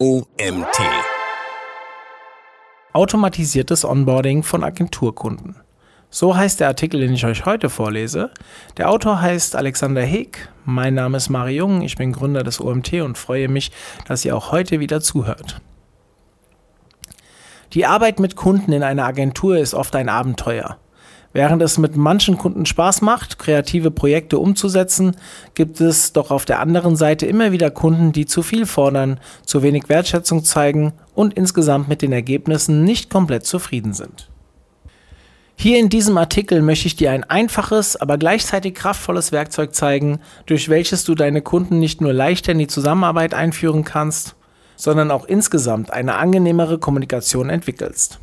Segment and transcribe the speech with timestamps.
[0.00, 0.78] OMT.
[2.92, 5.56] Automatisiertes Onboarding von Agenturkunden.
[6.08, 8.30] So heißt der Artikel, den ich euch heute vorlese.
[8.76, 10.50] Der Autor heißt Alexander Heek.
[10.64, 11.82] Mein Name ist Mari Jung.
[11.82, 13.72] Ich bin Gründer des OMT und freue mich,
[14.06, 15.60] dass ihr auch heute wieder zuhört.
[17.72, 20.78] Die Arbeit mit Kunden in einer Agentur ist oft ein Abenteuer.
[21.32, 25.14] Während es mit manchen Kunden Spaß macht, kreative Projekte umzusetzen,
[25.54, 29.62] gibt es doch auf der anderen Seite immer wieder Kunden, die zu viel fordern, zu
[29.62, 34.30] wenig Wertschätzung zeigen und insgesamt mit den Ergebnissen nicht komplett zufrieden sind.
[35.54, 40.68] Hier in diesem Artikel möchte ich dir ein einfaches, aber gleichzeitig kraftvolles Werkzeug zeigen, durch
[40.68, 44.36] welches du deine Kunden nicht nur leichter in die Zusammenarbeit einführen kannst,
[44.76, 48.20] sondern auch insgesamt eine angenehmere Kommunikation entwickelst.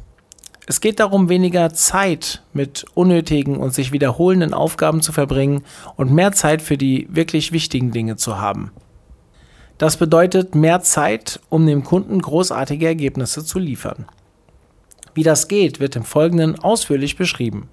[0.68, 5.64] Es geht darum, weniger Zeit mit unnötigen und sich wiederholenden Aufgaben zu verbringen
[5.96, 8.72] und mehr Zeit für die wirklich wichtigen Dinge zu haben.
[9.78, 14.06] Das bedeutet mehr Zeit, um dem Kunden großartige Ergebnisse zu liefern.
[15.14, 17.70] Wie das geht, wird im Folgenden ausführlich beschrieben.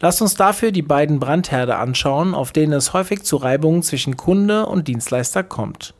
[0.00, 4.66] Lasst uns dafür die beiden Brandherde anschauen, auf denen es häufig zu Reibungen zwischen Kunde
[4.66, 5.94] und Dienstleister kommt.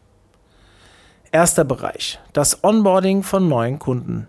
[1.33, 2.19] Erster Bereich.
[2.33, 4.29] Das Onboarding von neuen Kunden.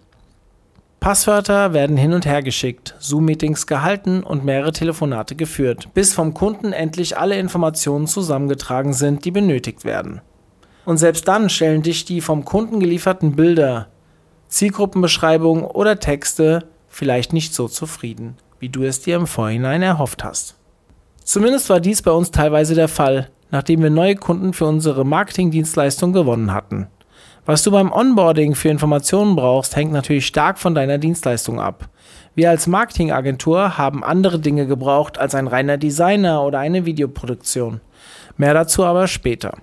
[0.99, 6.73] Passwörter werden hin und her geschickt, Zoom-Meetings gehalten und mehrere Telefonate geführt, bis vom Kunden
[6.73, 10.21] endlich alle Informationen zusammengetragen sind, die benötigt werden.
[10.85, 13.87] Und selbst dann stellen dich die vom Kunden gelieferten Bilder,
[14.47, 20.55] Zielgruppenbeschreibungen oder Texte vielleicht nicht so zufrieden, wie du es dir im Vorhinein erhofft hast.
[21.23, 26.13] Zumindest war dies bei uns teilweise der Fall, nachdem wir neue Kunden für unsere Marketingdienstleistung
[26.13, 26.87] gewonnen hatten.
[27.47, 31.87] Was du beim Onboarding für Informationen brauchst, hängt natürlich stark von deiner Dienstleistung ab.
[32.35, 37.79] Wir als Marketingagentur haben andere Dinge gebraucht als ein reiner Designer oder eine Videoproduktion.
[38.35, 39.53] Mehr dazu aber später.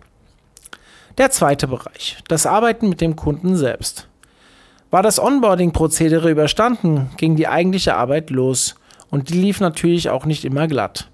[1.18, 4.08] Der zweite Bereich, das Arbeiten mit dem Kunden selbst.
[4.90, 8.76] War das Onboarding-Prozedere überstanden, ging die eigentliche Arbeit los
[9.10, 11.10] und die lief natürlich auch nicht immer glatt.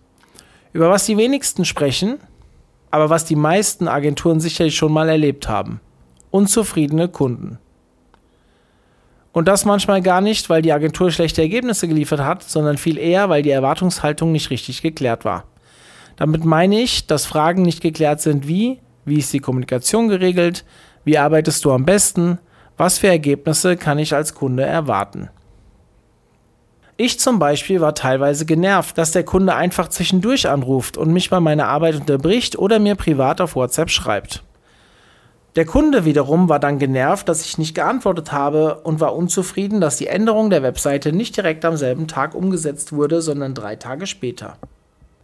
[0.73, 2.21] Über was die wenigsten sprechen,
[2.93, 5.81] aber was die meisten Agenturen sicherlich schon mal erlebt haben
[6.31, 7.59] unzufriedene Kunden.
[9.33, 13.29] Und das manchmal gar nicht, weil die Agentur schlechte Ergebnisse geliefert hat, sondern viel eher,
[13.29, 15.45] weil die Erwartungshaltung nicht richtig geklärt war.
[16.17, 20.65] Damit meine ich, dass Fragen nicht geklärt sind wie, wie ist die Kommunikation geregelt,
[21.05, 22.39] wie arbeitest du am besten,
[22.77, 25.31] was für Ergebnisse kann ich als Kunde erwarten.
[26.97, 31.41] Ich zum Beispiel war teilweise genervt, dass der Kunde einfach zwischendurch anruft und mich bei
[31.41, 34.43] meiner Arbeit unterbricht oder mir privat auf WhatsApp schreibt.
[35.57, 39.97] Der Kunde wiederum war dann genervt, dass ich nicht geantwortet habe und war unzufrieden, dass
[39.97, 44.57] die Änderung der Webseite nicht direkt am selben Tag umgesetzt wurde, sondern drei Tage später.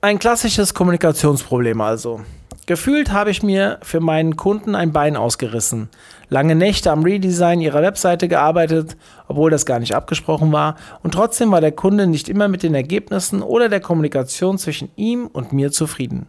[0.01, 2.23] Ein klassisches Kommunikationsproblem also.
[2.67, 5.89] Gefühlt habe ich mir für meinen Kunden ein Bein ausgerissen,
[6.29, 8.97] lange Nächte am Redesign ihrer Webseite gearbeitet,
[9.29, 12.75] obwohl das gar nicht abgesprochen war, und trotzdem war der Kunde nicht immer mit den
[12.75, 16.27] Ergebnissen oder der Kommunikation zwischen ihm und mir zufrieden.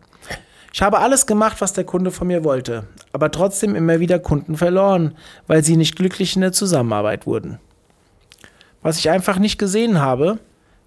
[0.73, 4.57] Ich habe alles gemacht, was der Kunde von mir wollte, aber trotzdem immer wieder Kunden
[4.57, 5.15] verloren,
[5.47, 7.59] weil sie nicht glücklich in der Zusammenarbeit wurden.
[8.81, 10.39] Was ich einfach nicht gesehen habe,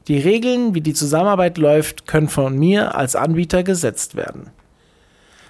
[0.09, 4.51] die Regeln, wie die Zusammenarbeit läuft, können von mir als Anbieter gesetzt werden.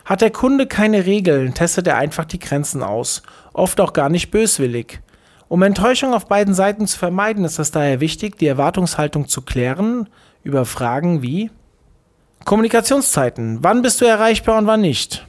[0.04, 4.30] Hat der Kunde keine Regeln, testet er einfach die Grenzen aus, oft auch gar nicht
[4.30, 5.00] böswillig.
[5.48, 10.08] Um Enttäuschung auf beiden Seiten zu vermeiden, ist es daher wichtig, die Erwartungshaltung zu klären
[10.42, 11.50] über Fragen wie
[12.44, 13.58] Kommunikationszeiten.
[13.62, 15.26] Wann bist du erreichbar und wann nicht?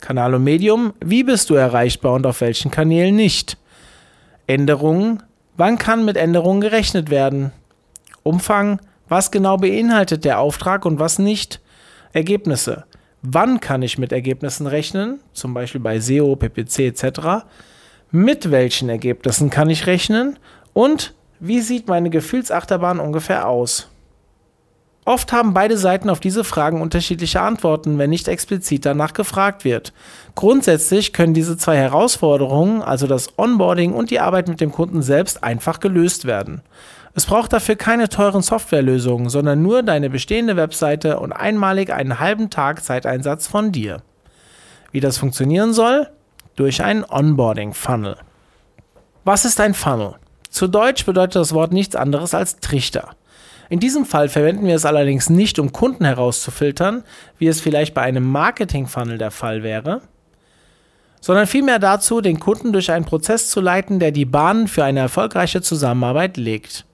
[0.00, 0.94] Kanal und Medium.
[1.04, 3.56] Wie bist du erreichbar und auf welchen Kanälen nicht?
[4.46, 5.22] Änderungen.
[5.56, 7.52] Wann kann mit Änderungen gerechnet werden?
[8.22, 8.80] Umfang.
[9.08, 11.60] Was genau beinhaltet der Auftrag und was nicht?
[12.12, 12.84] Ergebnisse.
[13.22, 15.20] Wann kann ich mit Ergebnissen rechnen?
[15.32, 17.44] Zum Beispiel bei SEO, PPC etc.
[18.10, 20.38] Mit welchen Ergebnissen kann ich rechnen?
[20.72, 23.91] Und wie sieht meine Gefühlsachterbahn ungefähr aus?
[25.04, 29.92] Oft haben beide Seiten auf diese Fragen unterschiedliche Antworten, wenn nicht explizit danach gefragt wird.
[30.36, 35.42] Grundsätzlich können diese zwei Herausforderungen, also das Onboarding und die Arbeit mit dem Kunden selbst,
[35.42, 36.62] einfach gelöst werden.
[37.14, 42.48] Es braucht dafür keine teuren Softwarelösungen, sondern nur deine bestehende Webseite und einmalig einen halben
[42.48, 44.02] Tag Zeiteinsatz von dir.
[44.92, 46.08] Wie das funktionieren soll?
[46.54, 48.18] Durch einen Onboarding-Funnel.
[49.24, 50.14] Was ist ein Funnel?
[50.48, 53.10] Zu Deutsch bedeutet das Wort nichts anderes als Trichter.
[53.72, 57.04] In diesem Fall verwenden wir es allerdings nicht, um Kunden herauszufiltern,
[57.38, 60.02] wie es vielleicht bei einem Marketing-Funnel der Fall wäre,
[61.22, 65.00] sondern vielmehr dazu, den Kunden durch einen Prozess zu leiten, der die Bahn für eine
[65.00, 66.84] erfolgreiche Zusammenarbeit legt.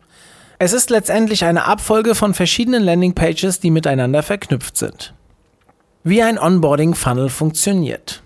[0.61, 5.15] Es ist letztendlich eine Abfolge von verschiedenen Landingpages, die miteinander verknüpft sind.
[6.05, 8.23] Wie ein Onboarding-Funnel funktioniert.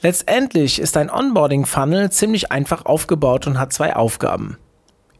[0.00, 4.58] Letztendlich ist ein Onboarding-Funnel ziemlich einfach aufgebaut und hat zwei Aufgaben.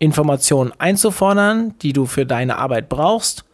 [0.02, 3.44] Informationen einzufordern, die du für deine Arbeit brauchst,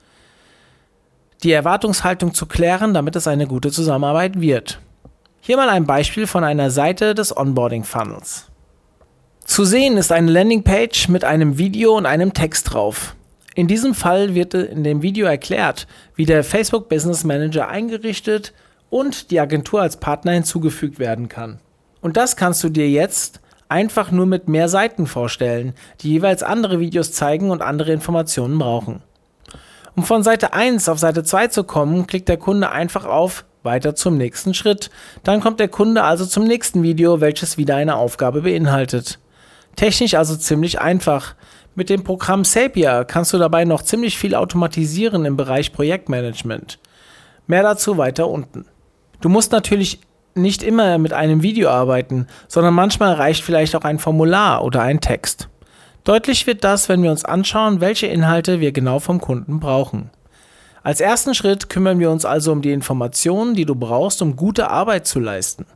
[1.43, 4.81] die Erwartungshaltung zu klären, damit es eine gute Zusammenarbeit wird.
[5.43, 8.47] Hier mal ein Beispiel von einer Seite des Onboarding-Funnels.
[9.45, 13.15] Zu sehen ist eine Landingpage mit einem Video und einem Text drauf.
[13.55, 18.55] In diesem Fall wird in dem Video erklärt, wie der Facebook Business Manager eingerichtet
[18.89, 21.61] und die Agentur als Partner hinzugefügt werden kann.
[22.01, 26.81] Und das kannst du dir jetzt einfach nur mit mehr Seiten vorstellen, die jeweils andere
[26.81, 29.03] Videos zeigen und andere Informationen brauchen.
[29.97, 33.95] Um von Seite 1 auf Seite 2 zu kommen, klickt der Kunde einfach auf weiter
[33.95, 34.91] zum nächsten Schritt.
[35.25, 39.19] Dann kommt der Kunde also zum nächsten Video, welches wieder eine Aufgabe beinhaltet.
[39.77, 41.35] Technisch also ziemlich einfach.
[41.75, 46.79] Mit dem Programm Sapia kannst du dabei noch ziemlich viel automatisieren im Bereich Projektmanagement.
[47.47, 48.67] Mehr dazu weiter unten.
[49.21, 50.01] Du musst natürlich
[50.35, 55.01] nicht immer mit einem Video arbeiten, sondern manchmal reicht vielleicht auch ein Formular oder ein
[55.01, 55.49] Text.
[56.05, 60.11] Deutlich wird das, wenn wir uns anschauen, welche Inhalte wir genau vom Kunden brauchen.
[60.83, 64.71] Als ersten Schritt kümmern wir uns also um die Informationen, die du brauchst, um gute
[64.71, 65.67] Arbeit zu leisten.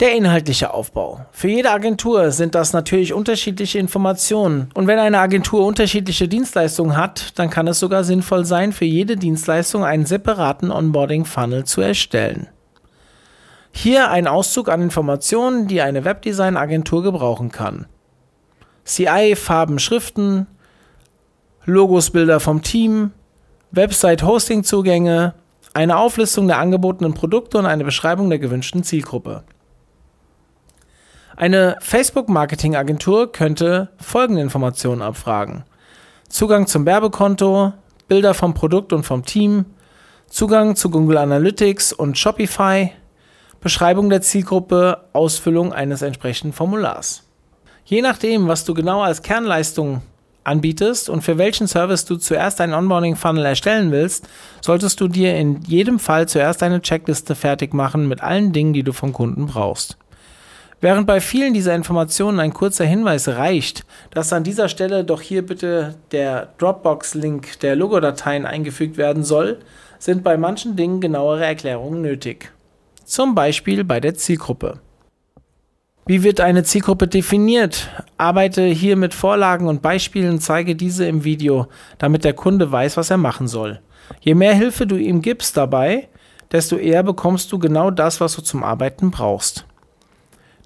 [0.00, 1.26] Der inhaltliche Aufbau.
[1.30, 4.70] Für jede Agentur sind das natürlich unterschiedliche Informationen.
[4.74, 9.16] Und wenn eine Agentur unterschiedliche Dienstleistungen hat, dann kann es sogar sinnvoll sein, für jede
[9.16, 12.48] Dienstleistung einen separaten Onboarding-Funnel zu erstellen.
[13.72, 17.86] Hier ein Auszug an Informationen, die eine Webdesign-Agentur gebrauchen kann.
[18.84, 20.46] CI, Farben, Schriften,
[21.64, 23.12] Logos, Bilder vom Team,
[23.72, 25.34] Website-Hosting-Zugänge,
[25.74, 29.42] eine Auflistung der angebotenen Produkte und eine Beschreibung der gewünschten Zielgruppe.
[31.34, 35.64] Eine Facebook-Marketing-Agentur könnte folgende Informationen abfragen.
[36.28, 37.72] Zugang zum Werbekonto,
[38.06, 39.64] Bilder vom Produkt und vom Team,
[40.28, 42.92] Zugang zu Google Analytics und Shopify,
[43.62, 47.22] Beschreibung der Zielgruppe, Ausfüllung eines entsprechenden Formulars.
[47.84, 50.02] Je nachdem, was du genau als Kernleistung
[50.42, 54.28] anbietest und für welchen Service du zuerst einen Onboarding-Funnel erstellen willst,
[54.60, 58.82] solltest du dir in jedem Fall zuerst eine Checkliste fertig machen mit allen Dingen, die
[58.82, 59.96] du vom Kunden brauchst.
[60.80, 65.46] Während bei vielen dieser Informationen ein kurzer Hinweis reicht, dass an dieser Stelle doch hier
[65.46, 69.60] bitte der Dropbox-Link der Logodateien eingefügt werden soll,
[70.00, 72.50] sind bei manchen Dingen genauere Erklärungen nötig.
[73.04, 74.80] Zum Beispiel bei der Zielgruppe.
[76.06, 77.88] Wie wird eine Zielgruppe definiert?
[78.18, 81.68] Arbeite hier mit Vorlagen und Beispielen, zeige diese im Video,
[81.98, 83.80] damit der Kunde weiß, was er machen soll.
[84.20, 86.08] Je mehr Hilfe du ihm gibst dabei,
[86.50, 89.66] desto eher bekommst du genau das, was du zum Arbeiten brauchst.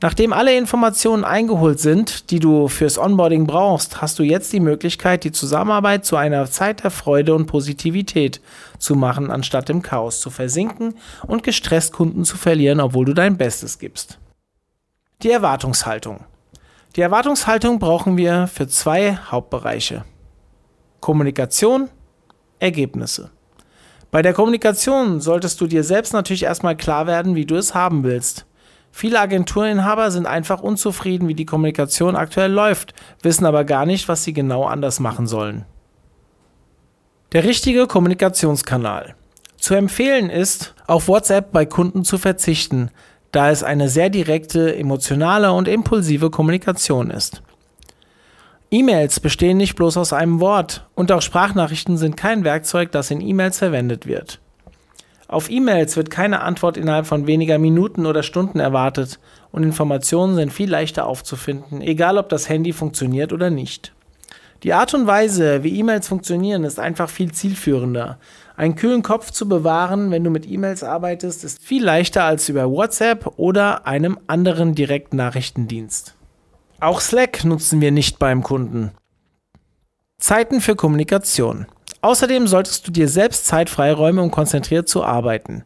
[0.02, 5.24] Nachdem alle Informationen eingeholt sind, die du fürs Onboarding brauchst, hast du jetzt die Möglichkeit,
[5.24, 8.42] die Zusammenarbeit zu einer Zeit der Freude und Positivität
[8.78, 10.96] zu machen, anstatt im Chaos zu versinken
[11.26, 14.18] und gestresst Kunden zu verlieren, obwohl du dein Bestes gibst.
[15.22, 16.24] Die Erwartungshaltung.
[16.94, 20.04] Die Erwartungshaltung brauchen wir für zwei Hauptbereiche.
[21.00, 21.88] Kommunikation,
[22.58, 23.30] Ergebnisse.
[24.10, 28.04] Bei der Kommunikation solltest du dir selbst natürlich erstmal klar werden, wie du es haben
[28.04, 28.46] willst.
[28.98, 34.24] Viele Agenturinhaber sind einfach unzufrieden, wie die Kommunikation aktuell läuft, wissen aber gar nicht, was
[34.24, 35.66] sie genau anders machen sollen.
[37.32, 39.14] Der richtige Kommunikationskanal.
[39.58, 42.90] Zu empfehlen ist, auf WhatsApp bei Kunden zu verzichten,
[43.32, 47.42] da es eine sehr direkte, emotionale und impulsive Kommunikation ist.
[48.70, 53.20] E-Mails bestehen nicht bloß aus einem Wort und auch Sprachnachrichten sind kein Werkzeug, das in
[53.20, 54.40] E-Mails verwendet wird.
[55.28, 59.18] Auf E-Mails wird keine Antwort innerhalb von weniger Minuten oder Stunden erwartet
[59.50, 63.92] und Informationen sind viel leichter aufzufinden, egal ob das Handy funktioniert oder nicht.
[64.62, 68.18] Die Art und Weise, wie E-Mails funktionieren, ist einfach viel zielführender.
[68.56, 72.70] Einen kühlen Kopf zu bewahren, wenn du mit E-Mails arbeitest, ist viel leichter als über
[72.70, 76.14] WhatsApp oder einem anderen Direktnachrichtendienst.
[76.80, 78.92] Auch Slack nutzen wir nicht beim Kunden.
[80.18, 81.66] Zeiten für Kommunikation.
[82.06, 85.64] Außerdem solltest du dir selbst Zeit freiräumen, um konzentriert zu arbeiten.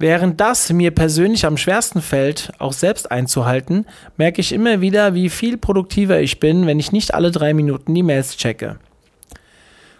[0.00, 5.30] Während das mir persönlich am schwersten fällt, auch selbst einzuhalten, merke ich immer wieder, wie
[5.30, 8.80] viel produktiver ich bin, wenn ich nicht alle drei Minuten die Mails checke.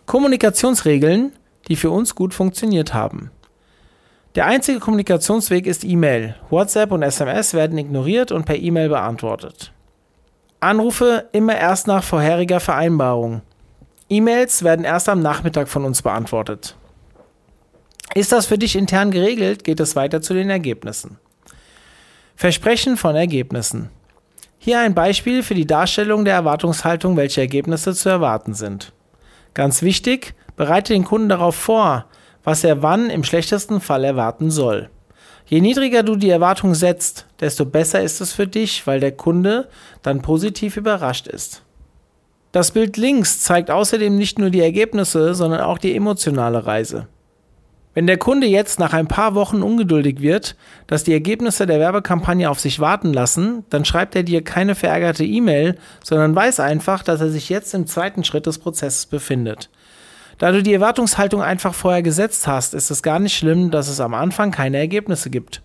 [0.07, 1.31] Kommunikationsregeln,
[1.69, 3.31] die für uns gut funktioniert haben.
[4.35, 6.35] Der einzige Kommunikationsweg ist E-Mail.
[6.50, 9.71] WhatsApp und SMS werden ignoriert und per E-Mail beantwortet.
[10.59, 13.43] Anrufe immer erst nach vorheriger Vereinbarung.
[14.08, 16.76] E-Mails werden erst am Nachmittag von uns beantwortet.
[18.14, 21.18] Ist das für dich intern geregelt, geht es weiter zu den Ergebnissen.
[22.36, 23.90] Versprechen von Ergebnissen.
[24.58, 28.92] Hier ein Beispiel für die Darstellung der Erwartungshaltung, welche Ergebnisse zu erwarten sind.
[29.54, 32.06] Ganz wichtig, bereite den Kunden darauf vor,
[32.44, 34.88] was er wann im schlechtesten Fall erwarten soll.
[35.46, 39.68] Je niedriger du die Erwartung setzt, desto besser ist es für dich, weil der Kunde
[40.02, 41.62] dann positiv überrascht ist.
[42.56, 47.06] Das Bild links zeigt außerdem nicht nur die Ergebnisse, sondern auch die emotionale Reise.
[47.92, 52.48] Wenn der Kunde jetzt nach ein paar Wochen ungeduldig wird, dass die Ergebnisse der Werbekampagne
[52.48, 57.20] auf sich warten lassen, dann schreibt er dir keine verärgerte E-Mail, sondern weiß einfach, dass
[57.20, 59.68] er sich jetzt im zweiten Schritt des Prozesses befindet.
[60.38, 64.00] Da du die Erwartungshaltung einfach vorher gesetzt hast, ist es gar nicht schlimm, dass es
[64.00, 65.60] am Anfang keine Ergebnisse gibt.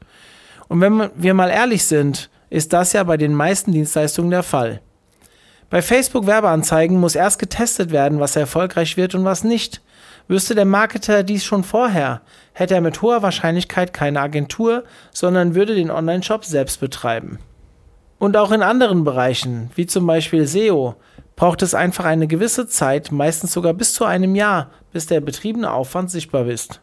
[0.68, 4.82] Und wenn wir mal ehrlich sind, ist das ja bei den meisten Dienstleistungen der Fall.
[5.72, 9.82] Bei Facebook Werbeanzeigen muss erst getestet werden, was erfolgreich wird und was nicht.
[10.28, 15.74] Wüsste der Marketer dies schon vorher, hätte er mit hoher Wahrscheinlichkeit keine Agentur, sondern würde
[15.74, 17.40] den Online-Shop selbst betreiben.
[18.20, 20.96] Und auch in anderen Bereichen, wie zum Beispiel SEO,
[21.38, 25.72] braucht es einfach eine gewisse Zeit, meistens sogar bis zu einem Jahr, bis der betriebene
[25.72, 26.82] Aufwand sichtbar ist.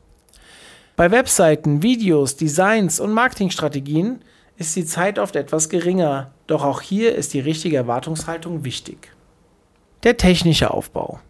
[0.97, 4.21] Bei Webseiten, Videos, Designs und Marketingstrategien
[4.59, 9.13] ist die Zeit oft etwas geringer, doch auch hier ist die richtige Erwartungshaltung wichtig.
[10.03, 11.21] Der technische Aufbau.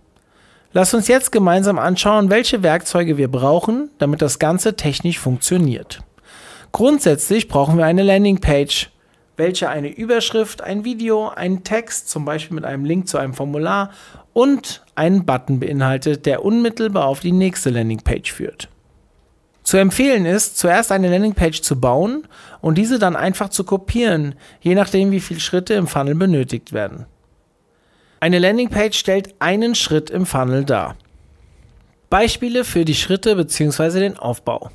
[0.72, 6.00] Lass uns jetzt gemeinsam anschauen, welche Werkzeuge wir brauchen, damit das Ganze technisch funktioniert.
[6.72, 8.90] Grundsätzlich brauchen wir eine Landingpage,
[9.36, 13.90] welche eine Überschrift, ein Video, einen Text, zum Beispiel mit einem Link zu einem Formular
[14.32, 18.68] und einen Button beinhaltet, der unmittelbar auf die nächste Landingpage führt.
[19.68, 22.26] Zu empfehlen ist, zuerst eine Landingpage zu bauen
[22.62, 27.04] und diese dann einfach zu kopieren, je nachdem wie viele Schritte im Funnel benötigt werden.
[28.18, 30.96] Eine Landingpage stellt einen Schritt im Funnel dar.
[32.08, 34.00] Beispiele für die Schritte bzw.
[34.00, 34.70] den Aufbau.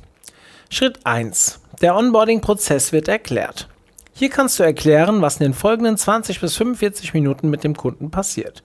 [0.70, 1.58] Schritt 1.
[1.82, 3.66] Der Onboarding-Prozess wird erklärt.
[4.12, 8.12] Hier kannst du erklären, was in den folgenden 20 bis 45 Minuten mit dem Kunden
[8.12, 8.62] passiert,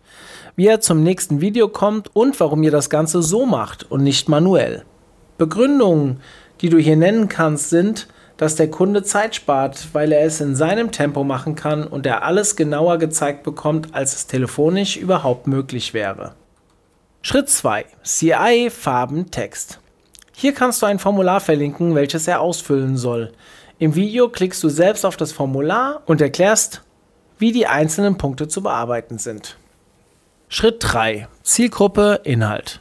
[0.56, 4.30] wie er zum nächsten Video kommt und warum ihr das Ganze so macht und nicht
[4.30, 4.86] manuell.
[5.40, 6.22] Begründungen,
[6.62, 10.56] die du hier nennen kannst, sind, dass der Kunde Zeit spart, weil er es in
[10.56, 15.94] seinem Tempo machen kann und er alles genauer gezeigt bekommt, als es telefonisch überhaupt möglich
[15.94, 16.36] wäre.
[17.22, 17.86] Schritt 2.
[18.04, 19.80] CI Farben Text.
[20.34, 23.34] Hier kannst du ein Formular verlinken, welches er ausfüllen soll.
[23.78, 26.82] Im Video klickst du selbst auf das Formular und erklärst,
[27.38, 29.58] wie die einzelnen Punkte zu bearbeiten sind.
[30.48, 31.28] Schritt 3.
[31.44, 32.80] Zielgruppe Inhalt.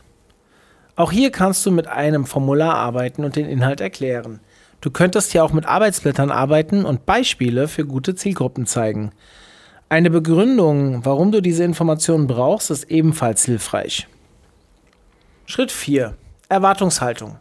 [0.99, 4.41] Auch hier kannst du mit einem Formular arbeiten und den Inhalt erklären.
[4.81, 9.13] Du könntest hier auch mit Arbeitsblättern arbeiten und Beispiele für gute Zielgruppen zeigen.
[9.89, 14.09] Eine Begründung, warum du diese Informationen brauchst, ist ebenfalls hilfreich.
[15.47, 16.17] Schritt 4.
[16.49, 17.37] Erwartungshaltung.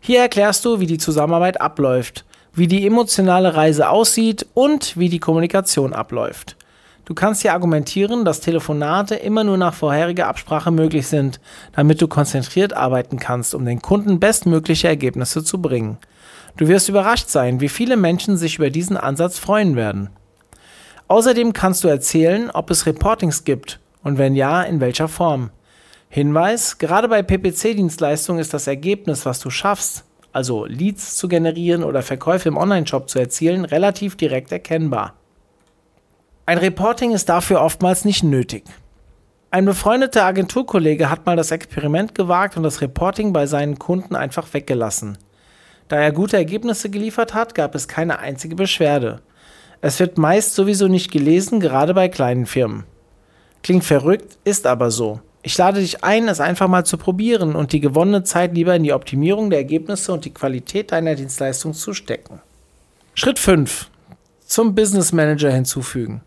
[0.00, 5.20] Hier erklärst du, wie die Zusammenarbeit abläuft, wie die emotionale Reise aussieht und wie die
[5.20, 6.56] Kommunikation abläuft.
[7.04, 11.40] Du kannst hier argumentieren, dass Telefonate immer nur nach vorheriger Absprache möglich sind,
[11.72, 15.98] damit du konzentriert arbeiten kannst, um den Kunden bestmögliche Ergebnisse zu bringen.
[16.56, 20.10] Du wirst überrascht sein, wie viele Menschen sich über diesen Ansatz freuen werden.
[21.08, 25.50] Außerdem kannst du erzählen, ob es Reportings gibt und wenn ja, in welcher Form.
[26.08, 32.02] Hinweis, gerade bei PPC-Dienstleistungen ist das Ergebnis, was du schaffst, also Leads zu generieren oder
[32.02, 35.14] Verkäufe im Online-Shop zu erzielen, relativ direkt erkennbar.
[36.44, 38.64] Ein Reporting ist dafür oftmals nicht nötig.
[39.52, 44.52] Ein befreundeter Agenturkollege hat mal das Experiment gewagt und das Reporting bei seinen Kunden einfach
[44.52, 45.18] weggelassen.
[45.86, 49.20] Da er gute Ergebnisse geliefert hat, gab es keine einzige Beschwerde.
[49.82, 52.84] Es wird meist sowieso nicht gelesen, gerade bei kleinen Firmen.
[53.62, 55.20] Klingt verrückt, ist aber so.
[55.42, 58.82] Ich lade dich ein, es einfach mal zu probieren und die gewonnene Zeit lieber in
[58.82, 62.40] die Optimierung der Ergebnisse und die Qualität deiner Dienstleistung zu stecken.
[63.14, 63.90] Schritt 5.
[64.44, 66.22] Zum Business Manager hinzufügen.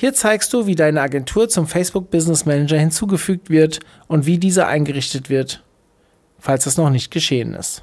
[0.00, 4.68] Hier zeigst du, wie deine Agentur zum Facebook Business Manager hinzugefügt wird und wie dieser
[4.68, 5.64] eingerichtet wird,
[6.38, 7.82] falls das noch nicht geschehen ist.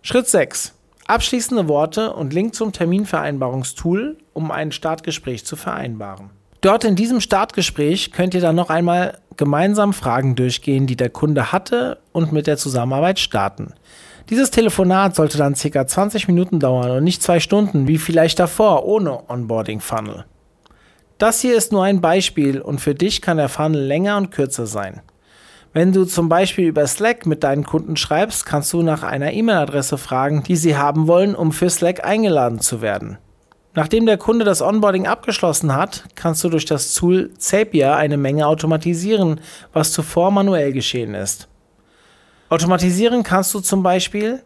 [0.00, 0.74] Schritt 6.
[1.06, 6.30] Abschließende Worte und Link zum Terminvereinbarungstool, um ein Startgespräch zu vereinbaren.
[6.60, 11.52] Dort in diesem Startgespräch könnt ihr dann noch einmal gemeinsam Fragen durchgehen, die der Kunde
[11.52, 13.74] hatte und mit der Zusammenarbeit starten.
[14.28, 15.86] Dieses Telefonat sollte dann ca.
[15.86, 20.24] 20 Minuten dauern und nicht zwei Stunden, wie vielleicht davor ohne Onboarding-Funnel.
[21.18, 24.66] Das hier ist nur ein Beispiel und für dich kann der Funnel länger und kürzer
[24.66, 25.02] sein.
[25.72, 29.96] Wenn du zum Beispiel über Slack mit deinen Kunden schreibst, kannst du nach einer E-Mail-Adresse
[29.96, 33.16] fragen, die sie haben wollen, um für Slack eingeladen zu werden.
[33.74, 38.46] Nachdem der Kunde das Onboarding abgeschlossen hat, kannst du durch das Tool Zapier eine Menge
[38.46, 39.40] automatisieren,
[39.72, 41.48] was zuvor manuell geschehen ist.
[42.50, 44.42] Automatisieren kannst du zum Beispiel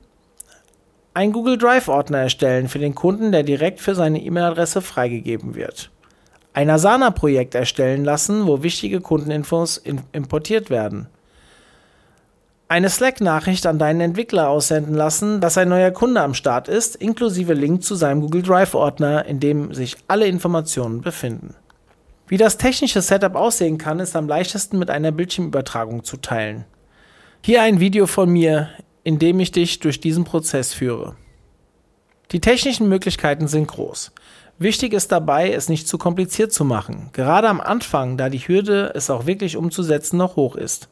[1.13, 5.91] einen Google Drive-Ordner erstellen für den Kunden, der direkt für seine E-Mail-Adresse freigegeben wird.
[6.57, 9.81] Ein Asana-Projekt erstellen lassen, wo wichtige Kundeninfos
[10.13, 11.09] importiert werden
[12.69, 17.53] eine Slack-Nachricht an deinen Entwickler aussenden lassen, dass ein neuer Kunde am Start ist, inklusive
[17.53, 21.55] Link zu seinem Google Drive-Ordner, in dem sich alle Informationen befinden.
[22.29, 26.65] Wie das technische Setup aussehen kann, ist am leichtesten mit einer Bildschirmübertragung zu teilen.
[27.41, 28.71] Hier ein Video von mir,
[29.05, 31.15] in dem ich dich durch diesen Prozess führe.
[32.33, 34.11] Die technischen Möglichkeiten sind groß.
[34.59, 38.93] Wichtig ist dabei, es nicht zu kompliziert zu machen, gerade am Anfang, da die Hürde,
[38.95, 40.89] es auch wirklich umzusetzen, noch hoch ist.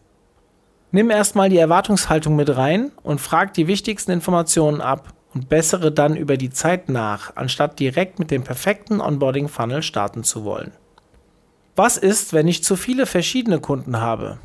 [0.90, 6.14] Nimm erstmal die Erwartungshaltung mit rein und frag die wichtigsten Informationen ab und bessere dann
[6.14, 10.72] über die Zeit nach, anstatt direkt mit dem perfekten Onboarding-Funnel starten zu wollen.
[11.74, 14.38] Was ist, wenn ich zu viele verschiedene Kunden habe?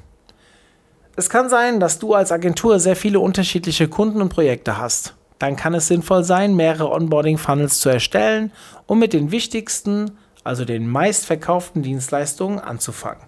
[1.15, 5.15] Es kann sein, dass du als Agentur sehr viele unterschiedliche Kunden und Projekte hast.
[5.39, 8.51] Dann kann es sinnvoll sein, mehrere Onboarding-Funnels zu erstellen,
[8.85, 10.11] um mit den wichtigsten,
[10.43, 13.23] also den meistverkauften Dienstleistungen anzufangen.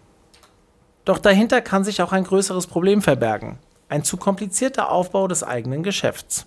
[1.06, 3.58] Doch dahinter kann sich auch ein größeres Problem verbergen.
[3.90, 6.46] Ein zu komplizierter Aufbau des eigenen Geschäfts.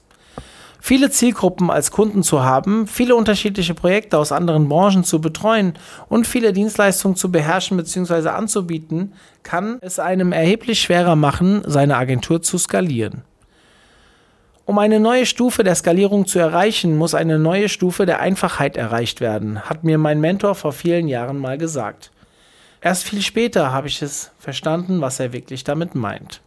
[0.81, 5.79] Viele Zielgruppen als Kunden zu haben, viele unterschiedliche Projekte aus anderen Branchen zu betreuen
[6.11, 8.29] und viele Dienstleistungen zu beherrschen bzw.
[8.29, 13.23] anzubieten, kann es einem erheblich schwerer machen, seine Agentur zu skalieren.
[14.67, 19.21] Um eine neue Stufe der Skalierung zu erreichen, muss eine neue Stufe der Einfachheit erreicht
[19.21, 22.11] werden, hat mir mein Mentor vor vielen Jahren mal gesagt.
[22.81, 26.41] Erst viel später habe ich es verstanden, was er wirklich damit meint.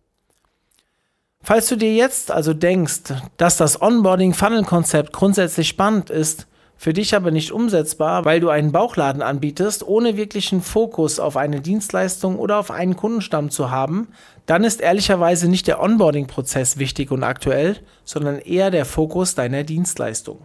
[1.43, 7.31] Falls du dir jetzt also denkst, dass das Onboarding-Funnel-Konzept grundsätzlich spannend ist, für dich aber
[7.31, 12.69] nicht umsetzbar, weil du einen Bauchladen anbietest, ohne wirklichen Fokus auf eine Dienstleistung oder auf
[12.69, 14.09] einen Kundenstamm zu haben,
[14.45, 20.39] dann ist ehrlicherweise nicht der Onboarding-Prozess wichtig und aktuell, sondern eher der Fokus deiner Dienstleistung.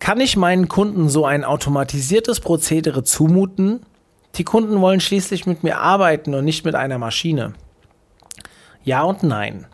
[0.00, 3.80] Kann ich meinen Kunden so ein automatisiertes Prozedere zumuten,
[4.34, 7.54] die Kunden wollen schließlich mit mir arbeiten und nicht mit einer Maschine.
[8.84, 9.66] Ja und nein.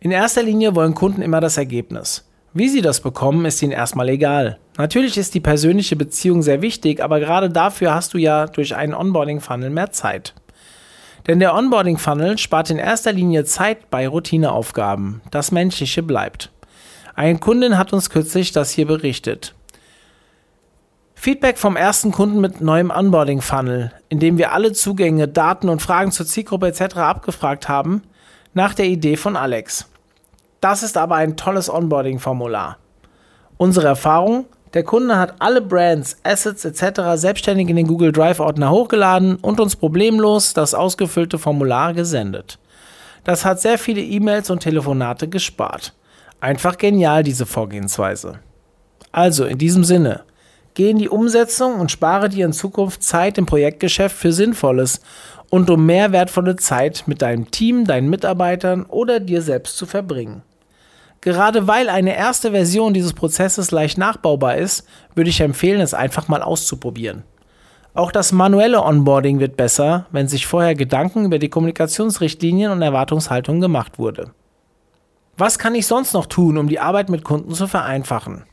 [0.00, 2.28] In erster Linie wollen Kunden immer das Ergebnis.
[2.58, 4.56] Wie sie das bekommen, ist ihnen erstmal egal.
[4.78, 8.94] Natürlich ist die persönliche Beziehung sehr wichtig, aber gerade dafür hast du ja durch einen
[8.94, 10.32] Onboarding-Funnel mehr Zeit.
[11.26, 15.20] Denn der Onboarding-Funnel spart in erster Linie Zeit bei Routineaufgaben.
[15.30, 16.50] Das Menschliche bleibt.
[17.14, 19.54] Eine Kundin hat uns kürzlich das hier berichtet.
[21.14, 26.10] Feedback vom ersten Kunden mit neuem Onboarding-Funnel, in dem wir alle Zugänge, Daten und Fragen
[26.10, 26.96] zur Zielgruppe etc.
[26.96, 28.00] abgefragt haben,
[28.54, 29.90] nach der Idee von Alex.
[30.60, 32.78] Das ist aber ein tolles Onboarding-Formular.
[33.58, 37.00] Unsere Erfahrung, der Kunde hat alle Brands, Assets etc.
[37.14, 42.58] selbstständig in den Google Drive-Ordner hochgeladen und uns problemlos das ausgefüllte Formular gesendet.
[43.24, 45.94] Das hat sehr viele E-Mails und Telefonate gespart.
[46.40, 48.40] Einfach genial diese Vorgehensweise.
[49.12, 50.24] Also in diesem Sinne,
[50.76, 55.00] Geh in die Umsetzung und spare dir in Zukunft Zeit im Projektgeschäft für Sinnvolles
[55.48, 60.42] und um mehr wertvolle Zeit mit deinem Team, deinen Mitarbeitern oder dir selbst zu verbringen.
[61.22, 66.28] Gerade weil eine erste Version dieses Prozesses leicht nachbaubar ist, würde ich empfehlen, es einfach
[66.28, 67.22] mal auszuprobieren.
[67.94, 73.62] Auch das manuelle Onboarding wird besser, wenn sich vorher Gedanken über die Kommunikationsrichtlinien und Erwartungshaltung
[73.62, 74.32] gemacht wurde.
[75.38, 78.44] Was kann ich sonst noch tun, um die Arbeit mit Kunden zu vereinfachen?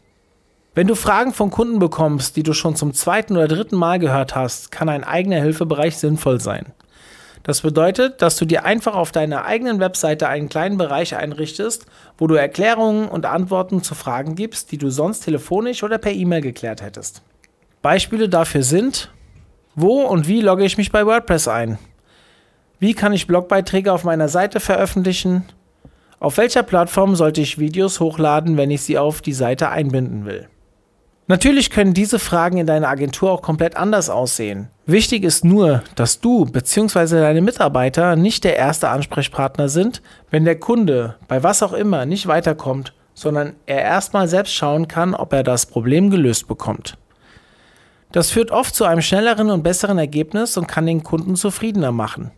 [0.75, 4.33] Wenn du Fragen von Kunden bekommst, die du schon zum zweiten oder dritten Mal gehört
[4.36, 6.65] hast, kann ein eigener Hilfebereich sinnvoll sein.
[7.43, 11.86] Das bedeutet, dass du dir einfach auf deiner eigenen Webseite einen kleinen Bereich einrichtest,
[12.17, 16.41] wo du Erklärungen und Antworten zu Fragen gibst, die du sonst telefonisch oder per E-Mail
[16.41, 17.21] geklärt hättest.
[17.83, 19.12] Beispiele dafür sind,
[19.75, 21.77] wo und wie logge ich mich bei WordPress ein?
[22.79, 25.43] Wie kann ich Blogbeiträge auf meiner Seite veröffentlichen?
[26.19, 30.47] Auf welcher Plattform sollte ich Videos hochladen, wenn ich sie auf die Seite einbinden will?
[31.27, 34.67] Natürlich können diese Fragen in deiner Agentur auch komplett anders aussehen.
[34.86, 37.21] Wichtig ist nur, dass du bzw.
[37.21, 42.27] deine Mitarbeiter nicht der erste Ansprechpartner sind, wenn der Kunde bei was auch immer nicht
[42.27, 46.97] weiterkommt, sondern er erstmal selbst schauen kann, ob er das Problem gelöst bekommt.
[48.12, 52.31] Das führt oft zu einem schnelleren und besseren Ergebnis und kann den Kunden zufriedener machen.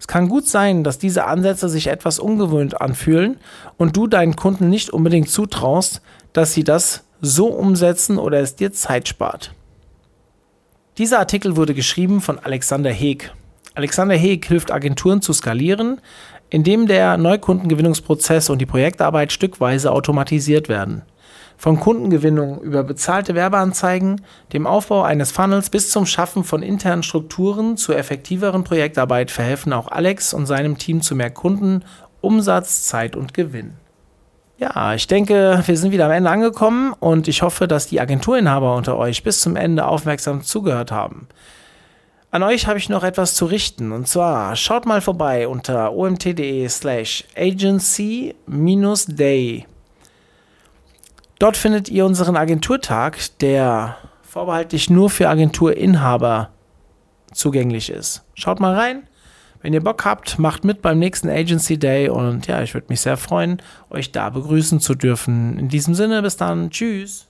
[0.00, 3.36] Es kann gut sein, dass diese Ansätze sich etwas ungewöhnt anfühlen
[3.76, 6.00] und du deinen Kunden nicht unbedingt zutraust,
[6.32, 9.54] dass sie das so umsetzen oder es dir Zeit spart.
[10.98, 13.32] Dieser Artikel wurde geschrieben von Alexander Heeg.
[13.74, 16.00] Alexander Heeg hilft Agenturen zu skalieren,
[16.50, 21.02] indem der Neukundengewinnungsprozess und die Projektarbeit stückweise automatisiert werden.
[21.56, 27.76] Von Kundengewinnung über bezahlte Werbeanzeigen, dem Aufbau eines Funnels bis zum Schaffen von internen Strukturen
[27.76, 31.84] zur effektiveren Projektarbeit verhelfen auch Alex und seinem Team zu mehr Kunden,
[32.20, 33.74] Umsatz, Zeit und Gewinn.
[34.62, 38.76] Ja, ich denke, wir sind wieder am Ende angekommen und ich hoffe, dass die Agenturinhaber
[38.76, 41.26] unter euch bis zum Ende aufmerksam zugehört haben.
[42.30, 43.90] An euch habe ich noch etwas zu richten.
[43.90, 48.36] Und zwar schaut mal vorbei unter omt.de slash agency-day.
[51.40, 56.50] Dort findet ihr unseren Agenturtag, der vorbehaltlich nur für Agenturinhaber
[57.32, 58.22] zugänglich ist.
[58.34, 59.08] Schaut mal rein.
[59.62, 63.00] Wenn ihr Bock habt, macht mit beim nächsten Agency Day und ja, ich würde mich
[63.00, 65.58] sehr freuen, euch da begrüßen zu dürfen.
[65.58, 66.70] In diesem Sinne, bis dann.
[66.70, 67.28] Tschüss.